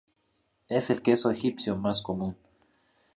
[0.67, 2.35] Es el queso egipcio más común.